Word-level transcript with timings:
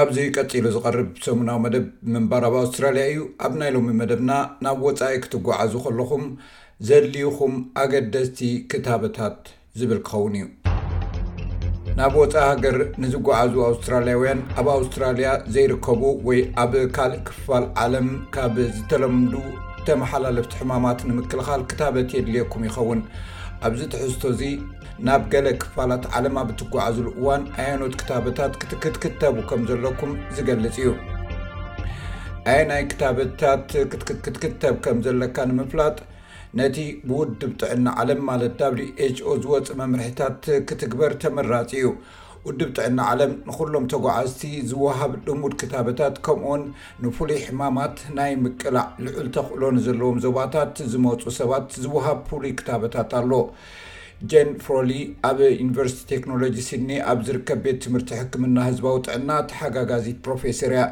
ኣብዚ 0.00 0.18
ቀፂሉ 0.40 0.64
ዝቐርብ 0.74 1.08
ሰሙናዊ 1.24 1.56
መደብ 1.62 1.86
ምንባር 2.12 2.42
ኣብ 2.48 2.54
ኣውስትራልያ 2.60 3.02
እዩ 3.10 3.22
ኣብ 3.46 3.52
ናይ 3.60 3.70
ሎሚ 3.74 3.88
መደብና 4.00 4.32
ናብ 4.64 4.78
ወፃኢ 4.86 5.16
ክትጓዓዙ 5.24 5.72
ከለኹም 5.84 6.22
ዘድልዩኩም 6.88 7.54
ኣገደስቲ 7.82 8.38
ክታበታት 8.72 9.38
ዝብል 9.80 10.00
ክኸውን 10.06 10.34
እዩ 10.40 10.46
ናብ 11.98 12.14
ወፃኢ 12.22 12.40
ሃገር 12.52 12.76
ንዝጓዓዙ 13.04 13.54
ኣውስትራልያውያን 13.70 14.40
ኣብ 14.62 14.68
ኣውስትራልያ 14.78 15.30
ዘይርከቡ 15.56 16.02
ወይ 16.28 16.40
ኣብ 16.64 16.74
ካልእ 16.98 17.20
ክፋል 17.30 17.66
ዓለም 17.84 18.08
ካብ 18.36 18.56
ዝተለምዱ 18.76 19.34
እተመሓላለፍቲ 19.82 20.54
ሕማማት 20.62 21.00
ንምክልኻል 21.10 21.64
ክታበት 21.72 22.14
የድልየኩም 22.18 22.66
ይኸውን 22.68 23.02
ኣብዚ 23.68 23.80
ትሕዝቶእዚ 23.94 24.42
ናብ 25.08 25.22
ገለ 25.32 25.46
ክፋላት 25.60 26.02
ዓለም 26.16 26.34
ኣብ 26.40 26.48
ትጓዓዝሉእዋን 26.60 27.42
ኣያኖት 27.60 27.94
ክታበታት 28.00 28.54
ክትክትክተቡ 28.60 29.36
ከም 29.50 29.60
ዘለኩም 29.70 30.10
ዝገልፅ 30.36 30.74
እዩ 30.82 30.90
ኣየ 32.52 32.58
ናይ 32.70 32.82
ክታበታት 32.90 33.64
ክትክክትክተብ 33.92 34.74
ከም 34.86 34.98
ዘለካ 35.06 35.36
ንምፍላጥ 35.50 35.96
ነቲ 36.60 36.76
ብውድብ 37.08 37.52
ጥዕና 37.62 37.86
ዓለም 38.02 38.20
ማለት 38.30 38.60
whኦ 38.72 39.36
ዝወፅእ 39.44 39.76
መምርሒታት 39.80 40.40
ክትግበር 40.68 41.14
ተመራፅ 41.22 41.72
እዩ 41.78 41.88
ውድብ 42.48 42.70
ጥዕና 42.78 42.98
ዓለም 43.12 43.32
ንኩሎም 43.50 43.86
ተጓዓዝቲ 43.92 44.42
ዝወሃብ 44.72 45.14
ድሙድ 45.28 45.54
ክታበታት 45.62 46.14
ከምን 46.28 46.62
ንፍሉይ 47.04 47.40
ሕማማት 47.46 47.96
ናይ 48.18 48.32
ምቅላዕ 48.44 48.86
ልዑል 49.06 49.30
ተክእሎ 49.38 49.62
ንዘለዎም 49.78 50.20
ዞባታት 50.26 50.76
ዝመፁ 50.94 51.22
ሰባት 51.40 51.68
ዝወሃብ 51.86 52.20
ፍሉይ 52.32 52.52
ክታበታት 52.60 53.12
ኣሎ 53.20 53.32
ጀን 54.30 54.48
ፍሮሊ 54.64 54.90
ኣብ 55.28 55.38
ዩኒቨርሲቲ 55.60 56.00
ቴክኖሎጂ 56.10 56.56
ሲኒ 56.66 56.88
ኣብ 57.10 57.20
ዝርከብ 57.26 57.60
ቤት 57.64 57.78
ትምህርቲ 57.84 58.10
ሕክምና 58.18 58.56
ህዝባዊ 58.66 58.96
ጥዕና 59.06 59.30
ተሓጋጋዚት 59.50 60.18
ፕሮፌሰር 60.26 60.72
እያ 60.76 60.82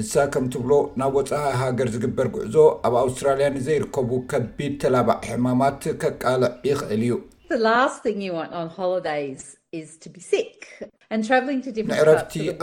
ንሳ 0.00 0.12
ከምትብሎ 0.34 0.70
ናብ 1.00 1.16
ወፅ 1.18 1.30
ሃገር 1.62 1.90
ዝግበር 1.94 2.28
ጉዕዞ 2.36 2.56
ኣብ 2.88 2.94
ኣውስትራልያ 3.02 3.48
ንዘይርከቡ 3.56 4.10
ከቢድ 4.32 4.74
ተላባዕ 4.84 5.18
ሕማማት 5.30 5.82
ከቃል 6.04 6.44
ይክእል 6.68 7.02
እዩ 7.08 7.14
ንዕረፍቲ 7.50 8.08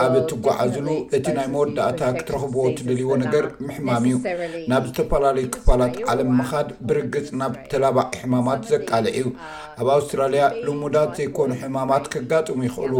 ኣብ 0.04 0.12
እትጓዓዝሉ 0.20 0.88
እቲ 1.16 1.26
ናይ 1.38 1.46
መወዳእታ 1.54 2.00
ክትረኽብዎ 2.18 2.62
ትደልይዎ 2.80 3.10
ነገር 3.22 3.46
ምሕማም 3.66 4.04
እዩ 4.10 4.14
ናብ 4.72 4.84
ዝተፈላለዩ 4.90 5.46
ክፋላት 5.56 5.96
ዓለም 6.12 6.30
ምኻድ 6.40 6.68
ብርግፅ 6.90 7.26
ናብ 7.40 7.54
ተላባቂ 7.72 8.12
ሕማማት 8.22 8.60
ዘቃልዕ 8.72 9.14
እዩ 9.20 9.26
ኣብ 9.80 9.88
ኣውስትራልያ 9.96 10.44
ልሙዳት 10.68 11.12
ዘይኮኑ 11.18 11.50
ሕማማት 11.64 12.04
ክጋጥሙ 12.14 12.58
ይኽእሉ 12.68 12.94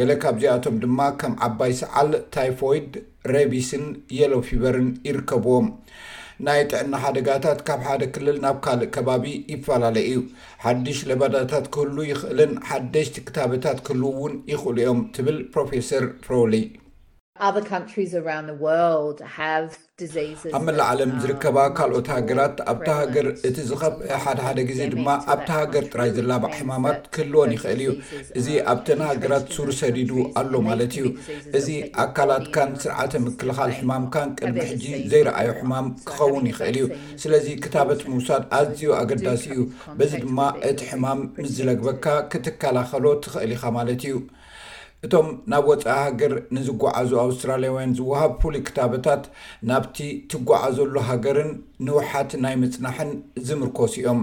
ገለ 0.00 0.10
ካብዚያቶም 0.24 0.76
ድማ 0.84 1.00
ከም 1.22 1.34
ዓባይ 1.48 1.74
ሰዓል 1.82 2.12
ታይፎይድ 2.36 2.92
ሬቢስን 3.34 3.86
የሎፊቨርን 4.20 4.90
ይርከብዎም 5.10 5.68
ናይ 6.46 6.60
ጥዕና 6.72 6.94
ሓደጋታት 7.02 7.58
ካብ 7.68 7.80
ሓደ 7.86 8.02
ክልል 8.14 8.36
ናብ 8.44 8.56
ካልእ 8.64 8.88
ከባቢ 8.94 9.24
ይፈላለየ 9.52 10.06
እዩ 10.12 10.20
ሓድሽ 10.64 10.98
ልባዳታት 11.10 11.66
ክህሉ 11.76 11.96
ይኽእልን 12.12 12.54
ሓደሽቲ 12.70 13.16
ክታብታት 13.26 13.80
ክህልው 13.88 14.12
እውን 14.18 14.36
ይኽእሉ 14.52 14.78
እዮም 14.84 15.02
ትብል 15.16 15.38
ፕሮፌሰር 15.56 16.06
ፕሮሊ 16.28 16.54
ኣብ 17.46 17.56
መላዓለም 20.66 21.10
ዝርከባ 21.22 21.56
ካልኦት 21.76 22.08
ሃገራት 22.14 22.56
ኣብቲ 22.70 22.86
ሃገር 22.98 23.26
እቲ 23.48 23.56
ዝኸብአ 23.68 24.18
ሓደ 24.24 24.38
ሓደ 24.46 24.58
ግዜ 24.70 24.80
ድማ 24.94 25.06
ኣብቲ 25.32 25.48
ሃገር 25.58 25.84
ጥራይ 25.92 26.10
ዝላባዕ 26.16 26.52
ሕማማት 26.58 27.00
ክህልወን 27.14 27.50
ይኽእል 27.56 27.80
እዩ 27.84 27.90
እዚ 28.40 28.46
ኣብተን 28.72 29.00
ሃገራት 29.10 29.44
ሱሩ 29.54 29.68
ሰዲዱ 29.80 30.10
ኣሎ 30.40 30.52
ማለት 30.68 30.92
እዩ 30.98 31.04
እዚ 31.60 31.68
ኣካላትካን 32.04 32.70
ስርዓተ 32.82 33.12
ምክልኻል 33.28 33.70
ሕማምካን 33.78 34.28
ቅድሚ 34.40 34.58
ሕጂ 34.72 34.84
ዘይረኣዮ 35.12 35.48
ሕማም 35.60 35.86
ክኸውን 36.10 36.44
ይኽእል 36.52 36.76
እዩ 36.82 36.86
ስለዚ 37.24 37.46
ክታበት 37.64 38.00
ምውሳድ 38.12 38.42
ኣዝዩ 38.58 38.82
ኣገዳሲ 39.00 39.44
እዩ 39.56 39.62
በዚ 40.00 40.12
ድማ 40.26 40.38
እቲ 40.72 40.80
ሕማም 40.92 41.20
ምስ 41.42 41.50
ዝለግበካ 41.58 42.04
ክትከላኸሎ 42.34 43.04
ትኽእል 43.24 43.50
ኢኻ 43.58 43.62
ማለት 43.78 44.00
እዩ 44.10 44.14
እቶም 45.06 45.28
ናብ 45.52 45.64
ወፃኢ 45.70 45.94
ሃገር 46.06 46.32
ንዝጓዓዙ 46.56 47.10
ኣውስትራልያውያን 47.22 47.94
ዝወሃብ 47.98 48.32
ፍሉይ 48.42 48.60
ክታበታት 48.68 49.24
ናብቲ 49.70 49.96
ትጓዓዘሉ 50.32 50.94
ሃገርን 51.08 51.50
ንውሓት 51.86 52.30
ናይ 52.44 52.54
ምፅናሕን 52.62 53.10
ዝምርኮስ 53.46 53.94
እዮም 54.00 54.20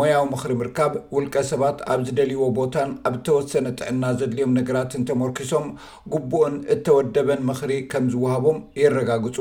ሞያዊ 0.00 0.22
ምኽሪ 0.32 0.52
ምርካብ 0.62 0.92
ውልቀ 1.16 1.34
ሰባት 1.50 1.78
ኣብ 1.94 2.00
ዝደልይዎ 2.06 2.44
ቦታን 2.58 2.90
ኣብ 3.08 3.14
ተወሰነ 3.28 3.66
ጥዕና 3.80 4.02
ዘድልዮም 4.20 4.56
ነገራት 4.60 4.92
እንተመርኪሶም 5.00 5.66
ጉቡኦን 6.14 6.56
እተወደበን 6.76 7.42
ምኽሪ 7.50 7.74
ከም 7.92 8.06
ዝውሃቦም 8.14 8.60
የረጋግፁ 8.82 9.36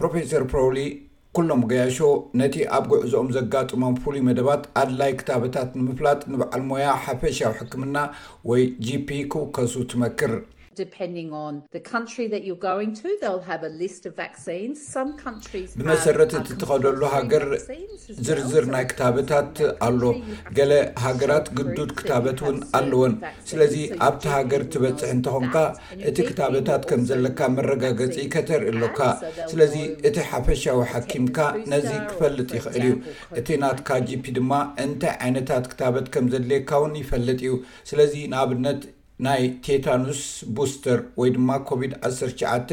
ፕሮፈሰር 0.00 0.44
ፕሮውሊ 0.54 0.78
ኩሎም 1.36 1.60
ገያሾ 1.70 1.98
ነቲ 2.38 2.54
ኣብ 2.76 2.84
ጉዕዞኦም 2.92 3.28
ዘጋጥሞም 3.36 3.98
ፍሉይ 4.02 4.20
መደባት 4.28 4.62
ኣድላይ 4.80 5.12
ክታበታት 5.20 5.70
ንምፍላጥ 5.80 6.20
ንበዓል 6.32 6.62
ሞያ 6.70 6.86
ሓፈሻዊ 7.04 7.52
ሕክምና 7.58 7.96
ወይ 8.50 8.62
gp 8.86 9.08
ክውከሱ 9.34 9.72
ትመክር 9.92 10.32
ብመሰረት 15.78 16.32
እቲ 16.38 16.48
ትኸደሉ 16.60 17.00
ሃገር 17.14 17.44
ዝርዝር 18.26 18.64
ናይ 18.74 18.84
ክታበታት 18.90 19.54
ኣሎ 19.86 20.02
ገለ 20.58 20.72
ሃገራት 21.06 21.46
ግዱድ 21.60 21.90
ክታበት 22.00 22.38
እውን 22.44 22.58
ኣለዎን 22.78 23.14
ስለዚ 23.50 23.74
ኣብቲ 24.08 24.22
ሃገር 24.34 24.62
ትበፅሕ 24.74 25.10
እንትኾንካ 25.16 25.56
እቲ 26.10 26.16
ክታበታት 26.28 26.84
ከም 26.90 27.02
ዘለካ 27.10 27.40
መረጋገፂ 27.56 28.16
ከተርእ 28.36 28.70
ኣሎካ 28.74 29.00
ስለዚ 29.52 29.74
እቲ 30.10 30.16
ሓፈሻዊ 30.30 30.80
ሓኪምካ 30.92 31.38
ነዚ 31.74 31.90
ክፈልጥ 32.12 32.48
ይኽእል 32.58 32.84
እዩ 32.92 32.94
እቲ 33.42 33.48
ናት 33.64 33.80
ካጂፒ 33.90 34.24
ድማ 34.38 34.52
እንታይ 34.86 35.16
ዓይነታት 35.26 35.66
ክታበት 35.74 36.08
ከም 36.14 36.28
ዘድልየካ 36.34 36.72
ውን 36.86 36.94
ይፈልጥ 37.02 37.38
እዩ 37.44 37.52
ስለዚ 37.92 38.14
ንኣብነት 38.32 38.82
ናይ 39.24 39.42
ቴታኑስ 39.66 40.20
ቡስተር 40.56 41.00
ወይ 41.20 41.30
ድማ 41.34 41.50
ኮቪድ-19 41.68 42.70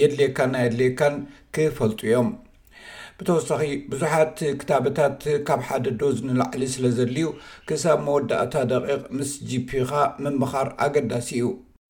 የድሌየካን 0.00 0.50
ና 0.54 0.62
የድሌካን 0.64 1.14
ክፈልጡ 1.56 2.00
እዮም 2.08 2.30
ብተወሳኺ 3.18 3.60
ብዙሓት 3.90 4.34
ክታበታት 4.62 5.20
ካብ 5.48 5.60
ሓደ 5.68 5.84
ዶዝ 6.00 6.16
ንላዕሊ 6.28 6.64
ስለ 6.74 6.86
ዘድልዩ 6.96 7.26
ክሳብ 7.68 8.00
መወዳእታ 8.06 8.54
ደቂቕ 8.72 8.98
ምስ 9.18 9.30
gpኻ 9.50 9.90
ምምኻር 10.24 10.68
ኣገዳሲ 10.86 11.28
እዩ 11.38 11.44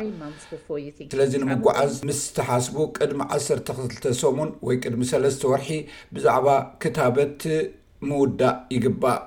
ስለዚ 1.13 1.31
ንምጓዓዝ 1.45 1.91
ምስ 2.09 2.21
ዝተሓስቡ 2.25 2.75
ቅድሚ 2.99 3.19
1 3.37 3.49
2ል 3.77 4.13
ሰሙን 4.23 4.49
ወይ 4.67 4.75
ቅድሚ 4.85 5.01
3ለስተ 5.11 5.41
ወርሒ 5.51 5.69
ብዛዕባ 6.15 6.47
ክታበት 6.95 7.43
ምውዳእ 8.07 8.57
ይግባእ 8.73 9.21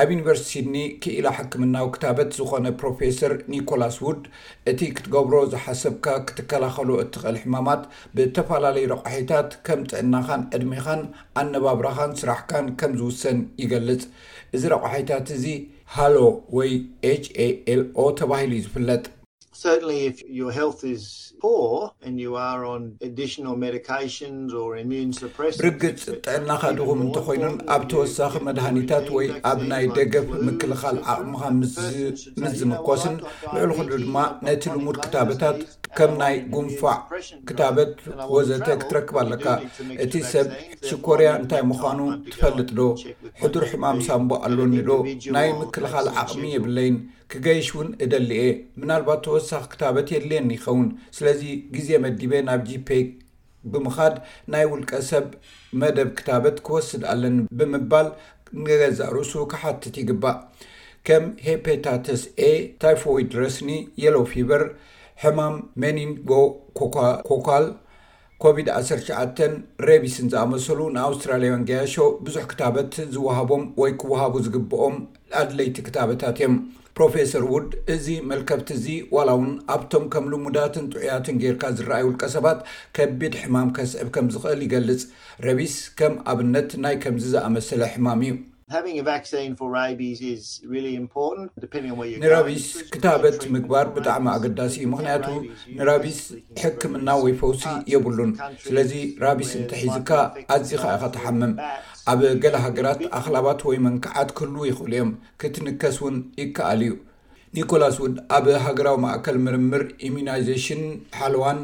ኣብ 0.00 0.08
ዩኒቨርሲቲኒ 0.14 0.74
ክኢላ 1.02 1.26
ሕክምናዊ 1.36 1.86
ክታበት 1.94 2.30
ዝኾነ 2.38 2.66
ፕሮፌሰር 2.80 3.32
ኒኮላስ 3.52 3.96
ውድ 4.06 4.20
እቲ 4.72 4.78
ክትገብሮ 4.98 5.34
ዝሓሰብካ 5.52 6.06
ክትከላኸሉ 6.30 6.90
እትኽል 7.04 7.38
ሕማማት 7.44 7.84
ብተፈላለዩ 8.18 8.84
ረቑሒታት 8.92 9.50
ከም 9.68 9.80
ጥዕናኻን 9.92 10.44
ዕድሜኻን 10.58 11.02
ኣነባብራኻን 11.42 12.14
ስራሕካን 12.22 12.68
ከም 12.82 12.94
ዝውሰን 13.00 13.40
ይገልፅ 13.64 14.02
እዚ 14.56 14.62
ረቑሒታት 14.76 15.28
እዚ 15.38 15.46
ሃሎ 15.96 16.16
ወይ 16.58 16.72
haኤlኦ 17.08 17.98
ተባሂሉ 18.22 18.52
ዝፍለጥ 18.66 19.04
ርግፅ 25.66 26.00
ጥዕናካድኹም 26.24 27.02
እንተኮይኑን 27.04 27.54
ኣብ 27.74 27.82
ተወሳኺ 27.92 28.32
መድሃኒታት 28.48 29.06
ወይ 29.16 29.28
ኣብ 29.50 29.60
ናይ 29.70 29.84
ደገፍ 29.98 30.26
ምክልኻል 30.48 30.98
ዓቕምካ 31.14 31.42
ምዝምኮስን 32.42 33.16
ልዕሉ 33.54 33.70
ኩሉ 33.78 33.88
ድማ 34.04 34.16
ነቲ 34.48 34.64
ልሙድ 34.78 34.98
ክታብታት 35.06 35.58
ከም 35.98 36.12
ናይ 36.20 36.34
ጉንፋዕ 36.54 36.98
ክታበት 37.48 37.92
ወዘተ 38.34 38.66
ክትረክብ 38.82 39.16
ኣለካ 39.24 39.46
እቲ 40.04 40.12
ሰብ 40.32 40.48
ሽኮርያ 40.88 41.28
እንታይ 41.40 41.62
ምዃኑ 41.72 42.00
ትፈልጥ 42.30 42.70
ዶ 42.78 42.82
ሕዱር 43.42 43.64
ሕማም 43.72 43.98
ሳምቦ 44.08 44.30
ኣሎኒ 44.48 44.74
ዶ 44.88 44.98
ናይ 45.36 45.48
ምክልኻል 45.64 46.08
ዓቕሚ 46.22 46.42
የብለይን 46.54 46.96
ክገይሽ 47.32 47.68
ውን 47.76 47.88
እደሊየ 48.04 48.44
ምናልባት 48.80 49.20
ተወሳኺ 49.26 49.64
ክታበት 49.72 50.08
የድልየኒ 50.14 50.50
ይኸውን 50.56 50.88
ስለዚ 51.16 51.42
ግዜ 51.74 51.88
መዲበ 52.04 52.32
ናብ 52.48 52.62
ጂፔክ 52.70 53.08
ብምካድ 53.72 54.16
ናይ 54.52 54.64
ውልቀ 54.72 54.92
ሰብ 55.10 55.26
መደብ 55.82 56.08
ክታበት 56.18 56.56
ክወስድ 56.66 57.02
ኣለኒ 57.12 57.38
ብምባል 57.58 58.08
ንገዛእርሱ 58.64 59.32
ክሓትት 59.52 59.94
ይግባእ 60.02 60.36
ከም 61.06 61.24
ሄፐታተስ 61.46 62.22
ኤ 62.48 62.50
ታይፎይድ 62.82 63.32
ረስኒ 63.42 63.70
የሎፊቨር 64.04 64.64
ሕማም 65.22 65.56
መኒንጎ 65.84 66.30
ኮካል 67.30 67.66
ኮቪድ-19 68.42 69.40
ሬቢስን 69.88 70.26
ዝኣመሰሉ 70.32 70.80
ንኣውስትራሊያያን 70.94 71.66
ገያሾ 71.68 71.94
ብዙሕ 72.24 72.42
ክታበት 72.52 72.92
ዝውሃቦም 73.14 73.62
ወይ 73.80 73.92
ክውሃቡ 74.00 74.32
ዝግብኦም 74.46 74.96
ኣድለይቲ 75.42 75.76
ክታበታት 75.86 76.38
እዮም 76.40 76.54
ፕሮፌሰር 76.98 77.44
ውድ 77.52 77.70
እዚ 77.94 78.06
መልከብቲ 78.30 78.68
እዙ 78.78 78.84
ዋላ 79.14 79.30
ውን 79.38 79.50
ኣብቶም 79.74 80.04
ከም 80.12 80.26
ልሙዳትን 80.32 80.84
ጥዑያትን 80.92 81.40
ጌርካ 81.42 81.62
ዝረኣዩ 81.78 82.04
ውልቀ 82.08 82.24
ሰባት 82.36 82.60
ከቢድ 82.98 83.34
ሕማም 83.42 83.70
ከስዕብ 83.78 84.08
ከም 84.16 84.28
ዝኽእል 84.34 84.60
ይገልጽ 84.66 85.02
ረቢስ 85.46 85.74
ከም 86.00 86.14
ኣብነት 86.32 86.70
ናይ 86.84 86.96
ከምዚ 87.04 87.24
ዝኣመስለ 87.34 87.80
ሕማም 87.94 88.20
እዩ 88.26 88.34
ንራቢስ 92.22 92.64
ክታበት 92.94 93.38
ምግባር 93.54 93.86
ብጣዕሚ 93.96 94.24
ኣገዳሲ 94.36 94.76
ምክንያቱ 94.92 95.26
ንራቢስ 95.78 96.18
ሕክምና 96.62 97.08
ወይ 97.24 97.34
ፈውሲ 97.40 97.62
የብሉን 97.92 98.32
ስለዚ 98.64 98.92
ራቢስ 99.24 99.50
እንቲሒዝካ 99.60 100.10
ኣዝከ 100.56 100.82
ኢካ 100.96 101.04
ተሓምም 101.16 101.52
ኣብ 102.12 102.20
ገለ 102.44 102.54
ሃገራት 102.64 103.00
ኣኽላባት 103.18 103.60
ወይ 103.70 103.78
መንክዓት 103.86 104.30
ክህልው 104.40 104.66
ይኽእሉ 104.70 104.92
እዮም 104.96 105.12
ክትንከስ 105.42 105.98
እውን 106.02 106.16
ይከኣል 106.42 106.80
እዩ 106.88 106.92
ኒኮላስ 107.56 107.96
ውድ 108.04 108.16
ኣብ 108.36 108.46
ሃገራዊ 108.66 108.96
ማእከል 109.06 109.36
ምርምር 109.44 109.82
ኢሚናይዜሽን 110.08 110.82
ሓልዋን 111.20 111.60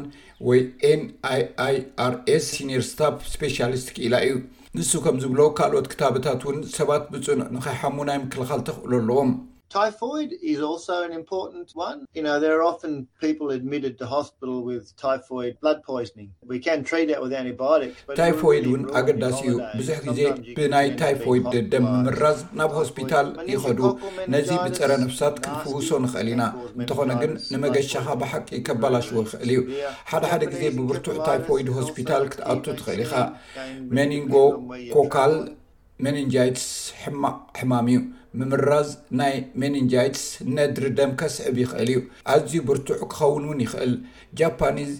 ወይ 0.49 0.61
ኤን 0.91 1.01
ይ 1.37 1.41
ኣይ 1.67 1.75
አር 2.05 2.13
ስ 2.41 2.43
ሲኒር 2.55 2.83
ስታፍ 2.91 3.15
ስፔሻሊስት 3.33 3.87
ክኢላ 3.97 4.15
እዩ 4.27 4.35
ንሱ 4.79 4.91
ከም 5.05 5.15
ዝብሎ 5.21 5.39
ካልኦት 5.57 5.87
ክታብታት 5.91 6.41
እውን 6.45 6.57
ሰባት 6.75 7.03
ብፅኑዕ 7.11 7.47
ንኸይሓሙ 7.55 7.97
ናይ 8.07 8.17
ምክልኻል 8.23 8.61
ተክእሉ 8.67 8.91
ኣለዎም 8.99 9.29
ታታይፎይድ 9.73 10.31
እውን 18.67 18.83
ኣገዳሲ 18.99 19.39
እዩ 19.49 19.55
ብዙሕ 19.79 19.97
ግዜ 20.07 20.21
ብናይ 20.57 20.87
ታይፎይድ 21.01 21.45
ደደም 21.53 21.85
ምምራዝ 22.05 22.39
ናብ 22.61 22.71
ሆስፒታል 22.79 23.27
ይኸዱ 23.53 23.81
ነዚ 24.33 24.49
ብፀረ 24.65 24.91
ንፍሳት 25.03 25.35
ክንፍውሶ 25.45 25.89
ንኽእል 26.05 26.29
ኢና 26.33 26.43
እንተኾነ 26.81 27.11
ግን 27.23 27.33
ንመገሻካ 27.53 28.07
ብሓቂ 28.23 28.49
ከበላሽዎ 28.67 29.17
ይክእል 29.23 29.45
እዩ 29.55 29.59
ሓደ 30.11 30.23
ሓደ 30.33 30.43
ግዜ 30.53 30.63
ብብርቱዕ 30.77 31.17
ታይፎይድ 31.29 31.69
ሆስፒታል 31.79 32.25
ክትኣቱ 32.33 32.65
ትኽእል 32.81 33.01
ኢካ 33.07 33.15
መኒንጎ 33.97 34.33
ኮካል 34.93 35.33
መኒንጃይትስ 36.05 36.67
ሕማቅ 37.01 37.35
ሕማም 37.59 37.87
እዩ 37.91 37.97
ምምራዝ 38.39 38.89
ናይ 39.19 39.33
መኒንጃይትስ 39.61 40.23
ነድሪ 40.57 40.85
ደም 40.99 41.11
ከስዕብ 41.19 41.55
ይኽእል 41.61 41.89
እዩ 41.93 41.99
ኣዝዩ 42.33 42.53
ብርቱዑ 42.69 42.97
ክኸውን 43.11 43.43
ውን 43.49 43.59
ይኽእል 43.65 43.93
ጃፓኒዝ 44.39 44.91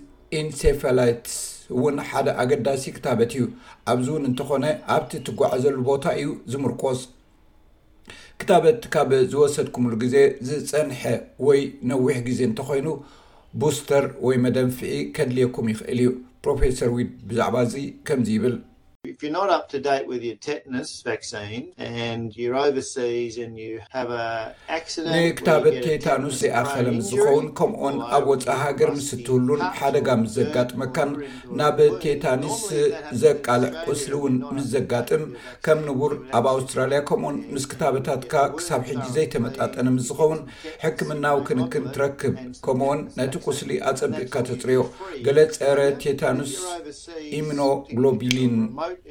ኢንሴፈላይትስ 0.41 1.35
እውን 1.77 1.95
ሓደ 2.09 2.27
ኣገዳሲ 2.43 2.83
ክታበት 2.97 3.31
እዩ 3.37 3.43
ኣብዚ 3.93 4.07
እውን 4.13 4.27
እንተኾነ 4.29 4.65
ኣብቲ 4.95 5.11
ትጓዓዘሉ 5.29 5.77
ቦታ 5.91 6.05
እዩ 6.21 6.29
ዝምርቆስ 6.53 7.01
ክታበት 8.41 8.81
ካብ 8.93 9.09
ዝወሰድኩምሉ 9.33 9.93
ግዜ 10.03 10.15
ዝፀንሐ 10.49 11.01
ወይ 11.47 11.61
ነዊሕ 11.91 12.15
ግዜ 12.29 12.39
እንተኮይኑ 12.49 12.87
ቡስተር 13.63 14.05
ወይ 14.27 14.37
መደንፍዒ 14.47 14.93
ከድልየኩም 15.17 15.69
ይኽእል 15.73 15.99
እዩ 16.03 16.09
ፕሮፌሰር 16.45 16.91
ዊድ 16.97 17.11
ብዛዕባ 17.31 17.55
እዚ 17.67 17.75
ከምዚ 18.09 18.29
ይብል 18.37 18.55
ቴንክታበት 19.21 20.45
ቴታኑስ 25.87 26.35
ዘይኣኸለ 26.43 26.85
ምዝኸውን 26.97 27.47
ከምኡኦን 27.57 27.97
ኣብ 28.17 28.25
ወፃ 28.31 28.45
ሃገር 28.61 28.91
ምስ 28.95 29.07
እትብሉን 29.17 29.61
ሓደጋ 29.79 30.07
ምስ 30.21 30.31
ዘጋጥመካን 30.37 31.11
ናብ 31.59 31.77
ቴታንስ 32.05 32.59
ዘቃልዕ 33.23 33.69
ቁስሊ 33.89 34.11
እውን 34.19 34.35
ምስ 34.55 34.65
ዘጋጥም 34.75 35.23
ከም 35.67 35.79
ንቡር 35.89 36.15
ኣብ 36.39 36.47
ኣውስትራልያ 36.53 37.01
ከምኡኦን 37.11 37.37
ምስ 37.53 37.65
ክታበታትካ 37.73 38.35
ክሳብ 38.55 38.81
ሕጂ 38.89 39.05
ዘይተመጣጠነ 39.19 39.87
ምስዝኸውን 39.99 40.41
ሕክምናዊ 40.85 41.37
ክንክን 41.49 41.85
ትረክብ 41.97 42.33
ከምኡዎን 42.67 43.01
ነቲ 43.19 43.33
ቁስሊ 43.47 43.71
ኣፀብእካ 43.93 44.33
ተፅርዮ 44.49 44.81
ገለ 45.27 45.39
ፀረ 45.59 45.79
ቴታኑስ 46.05 46.53
ኢምኖግሎቢሊን 47.39 48.55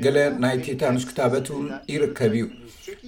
ገለ 0.04 0.18
ናይ 0.42 0.54
ቴታንስ 0.66 1.02
ክታበት 1.08 1.46
ውን 1.54 1.66
ይርከብ 1.92 2.32
እዩ 2.36 2.42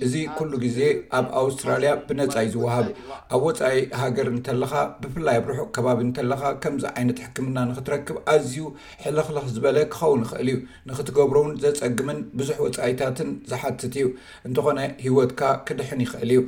እዚ 0.04 0.14
ኩሉ 0.38 0.50
ግዜ 0.64 0.78
ኣብ 1.18 1.26
ኣውስትራልያ 1.40 1.90
ብነፃ 2.08 2.34
ይ 2.44 2.48
ዝወሃብ 2.54 2.88
ኣብ 3.34 3.42
ወፃኢ 3.46 3.78
ሃገር 4.00 4.28
እንተለካ 4.32 4.72
ብፍላይ 5.02 5.36
ኣብርሑቅ 5.40 5.68
ከባቢ 5.76 6.00
እንተለካ 6.06 6.42
ከምዚ 6.64 6.84
ዓይነት 6.96 7.20
ሕክምና 7.24 7.56
ንክትረክብ 7.70 8.18
ኣዝዩ 8.34 8.64
ሕለክለኽ 9.04 9.46
ዝበለ 9.54 9.78
ክኸውን 9.94 10.22
ይኽእል 10.26 10.50
እዩ 10.52 10.58
ንክትገብሮ 10.90 11.36
ውን 11.46 11.56
ዘፀግምን 11.62 12.20
ብዙሕ 12.40 12.58
ወፃኢታትን 12.66 13.30
ዝሓትት 13.52 13.94
እዩ 14.00 14.08
እንትኾነ 14.48 14.78
ሂወትካ 15.06 15.42
ክድሕን 15.68 16.02
ይኽእል 16.06 16.32
እዩ 16.36 16.42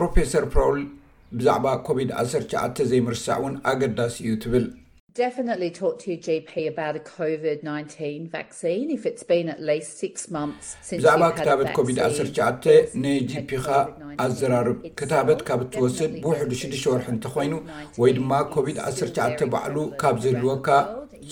ፕሮፌሰር 0.00 0.46
ፕራውል 0.56 0.78
ብዛዕባ 1.38 1.66
ኮቪድ-19 1.88 2.78
ዘይምርሳዕ 2.92 3.38
እውን 3.42 3.54
ኣገዳሲ 3.72 4.16
እዩ 4.28 4.32
ትብል 4.44 4.66
ብዛዕባ 5.16 6.46
ክታበት 11.38 11.68
ኮቪድ-19 11.78 12.62
ንጂፒኻ 13.02 13.66
ኣዘራርብ 14.26 14.78
ክታበት 14.98 15.40
ካብ 15.48 15.60
እትወስድ 15.64 16.12
ብውሕዱ 16.22 16.52
6 16.60 16.88
ወርሒ 16.92 17.06
እንተኮይኑ 17.14 17.54
ወይ 18.02 18.12
ድማ 18.18 18.32
ኮቪድ-19 18.54 19.50
ባዕሉ 19.54 19.76
ካብ 20.02 20.16
ዘድልወካ 20.24 20.68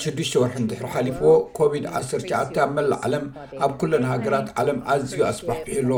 6 0.03 0.37
ወርሒ 0.43 0.55
ንትሕሩ 0.65 0.87
ሓሊፍዎ 0.97 1.31
ኮቪድ-19 1.61 2.61
ኣብ 2.65 2.71
መላእ 2.79 3.00
ዓለም 3.09 3.25
ኣብ 3.67 3.73
ኩለና 3.82 4.05
ሃገራት 4.15 4.50
ዓለም 4.65 4.81
ኣዝዩ 4.97 5.21
ኣስባሕ 5.31 5.59
ብሕሎ 5.69 5.91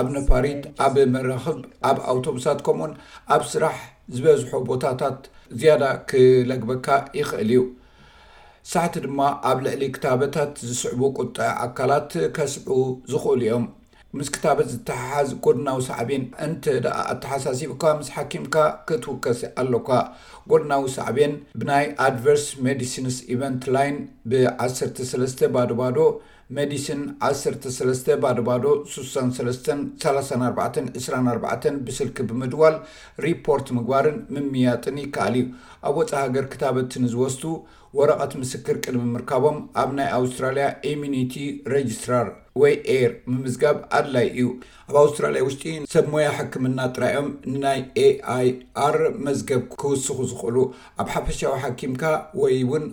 ኣብ 0.00 0.06
ነፋሪት 0.18 0.62
ኣብ 0.86 0.94
መራኽብ 1.16 1.58
ኣብ 1.90 1.98
ኣውቶቡሳት 2.12 2.60
ከምኡውን 2.68 2.94
ኣብ 3.36 3.42
ስራሕ 3.54 3.76
ዝበዝሖ 4.14 4.50
ቦታታት 4.70 5.18
ዝያዳ 5.60 5.84
ክለግበካ 6.10 6.86
ይኽእል 7.18 7.50
እዩ 7.54 7.60
ሳሕቲ 8.72 8.94
ድማ 9.04 9.20
ኣብ 9.48 9.58
ልዕሊ 9.64 9.82
ክታበታት 9.96 10.52
ዝስዕቡ 10.68 11.00
ቁጣ 11.20 11.36
ኣካላት 11.64 12.10
ከስዑ 12.36 12.68
ዝኽእሉ 13.12 13.40
እዮም 13.46 13.64
ምስ 14.18 14.28
ክታበት 14.34 14.68
ዝተሓሓዝ 14.74 15.28
ጎድናዊ 15.44 15.78
ሳዕብን 15.88 16.24
እንተ 16.46 16.64
ደ 16.84 16.88
ኣተሓሳሲብካ 17.12 17.82
ምስ 18.00 18.08
ሓኪምካ 18.16 18.54
ክትውከስ 18.88 19.40
ኣለካ 19.62 19.88
ጎድናዊ 20.50 20.82
ሳዕብን 20.98 21.32
ብናይ 21.62 21.86
ኣድቨርስ 22.08 22.44
ሜዲሲንስ 22.66 23.16
ኢቨንት 23.36 23.64
ላይን 23.76 23.96
ብ 24.30 24.44
13ስ 24.68 25.34
ባዶ 25.56 25.70
ባዶ 25.80 25.98
ሜዲሲን 26.56 27.02
13 27.26 28.08
ባዶባዶ 28.22 28.64
6334 28.94 30.96
24 30.96 31.68
ብስልኪ 31.86 32.16
ብምድዋል 32.30 32.74
ሪፖርት 33.24 33.68
ምግባርን 33.76 34.16
ምምያጥን 34.34 34.96
ይከኣል 35.04 35.34
እዩ 35.40 35.44
ኣብ 35.88 35.94
ወፃ 36.00 36.10
ሃገር 36.24 36.44
ክታበት 36.52 36.90
ንዝወስቱ 37.04 37.42
ወረቐት 37.98 38.32
ምስክር 38.42 38.76
ቅድሚ 38.84 39.02
ምርካቦም 39.14 39.56
ኣብ 39.82 39.88
ናይ 39.98 40.08
ኣውስትራልያ 40.18 40.66
ኢሚኒቲ 40.90 41.34
ረጅስትራር 41.74 42.26
ወይ 42.62 42.74
ኤር 42.96 43.10
ምምዝጋብ 43.32 43.78
ኣድላይ 43.98 44.26
እዩ 44.34 44.46
ኣብ 44.90 44.94
ኣውስትራልያ 45.04 45.40
ውሽጢ 45.46 45.64
ሰብሞያ 45.94 46.26
ሕክምና 46.38 46.78
ጥራዮም 46.96 47.28
ንናይ 47.52 47.80
ኤኣይኣር 48.04 48.96
መዝገብ 49.28 49.62
ክውስኹ 49.80 50.18
ዝኽእሉ 50.32 50.56
ኣብ 51.02 51.08
ሓፈሻዊ 51.16 51.54
ሓኪምካ 51.64 52.02
ወይ 52.42 52.56
ውን 52.72 52.84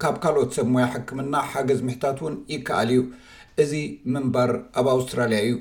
ካብ 0.00 0.14
ካልኦት 0.22 0.50
ሰብ 0.56 0.68
ሞያ 0.74 0.84
ሕክምና 0.92 1.34
ሓገዝ 1.50 1.80
ምሕታት 1.86 2.18
እውን 2.22 2.34
ይከኣል 2.52 2.88
እዩ 2.94 3.00
እዚ 3.62 3.72
ምንበር 4.12 4.50
ኣብ 4.80 4.86
ኣውስትራልያ 4.96 5.40
እዩ 5.48 5.54